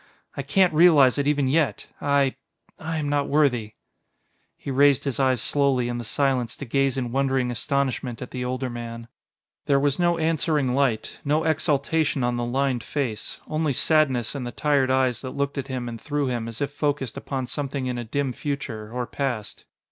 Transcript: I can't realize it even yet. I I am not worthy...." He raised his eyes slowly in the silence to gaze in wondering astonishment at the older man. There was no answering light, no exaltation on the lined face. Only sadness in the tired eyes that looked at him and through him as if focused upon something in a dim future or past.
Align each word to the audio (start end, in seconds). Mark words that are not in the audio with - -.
I 0.35 0.41
can't 0.41 0.73
realize 0.73 1.19
it 1.19 1.27
even 1.27 1.47
yet. 1.47 1.85
I 2.01 2.33
I 2.79 2.97
am 2.97 3.07
not 3.07 3.27
worthy...." 3.29 3.75
He 4.57 4.71
raised 4.71 5.03
his 5.03 5.19
eyes 5.19 5.43
slowly 5.43 5.89
in 5.89 5.99
the 5.99 6.03
silence 6.03 6.57
to 6.57 6.65
gaze 6.65 6.97
in 6.97 7.11
wondering 7.11 7.51
astonishment 7.51 8.19
at 8.19 8.31
the 8.31 8.43
older 8.43 8.67
man. 8.67 9.09
There 9.67 9.79
was 9.79 9.99
no 9.99 10.17
answering 10.17 10.73
light, 10.73 11.19
no 11.23 11.43
exaltation 11.43 12.23
on 12.23 12.35
the 12.35 12.45
lined 12.45 12.83
face. 12.83 13.41
Only 13.47 13.73
sadness 13.73 14.33
in 14.33 14.43
the 14.43 14.51
tired 14.51 14.89
eyes 14.89 15.21
that 15.21 15.37
looked 15.37 15.59
at 15.59 15.67
him 15.67 15.87
and 15.87 16.01
through 16.01 16.29
him 16.29 16.47
as 16.47 16.61
if 16.61 16.71
focused 16.71 17.15
upon 17.15 17.45
something 17.45 17.85
in 17.85 17.99
a 17.99 18.03
dim 18.03 18.33
future 18.33 18.91
or 18.91 19.05
past. 19.05 19.65